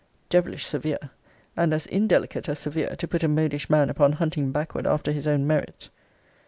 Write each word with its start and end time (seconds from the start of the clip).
Devilish 0.29 0.65
severe! 0.65 0.97
And 1.55 1.71
as 1.75 1.85
indelicate 1.85 2.49
as 2.49 2.57
severe, 2.57 2.95
to 2.95 3.07
put 3.07 3.21
a 3.21 3.27
modish 3.27 3.69
man 3.69 3.87
upon 3.87 4.13
hunting 4.13 4.51
backward 4.51 4.87
after 4.87 5.11
his 5.11 5.27
own 5.27 5.45
merits. 5.45 5.91